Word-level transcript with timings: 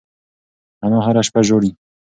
انا 0.85 0.99
هره 1.05 1.21
شپه 1.27 1.41
ژاړي. 1.47 1.71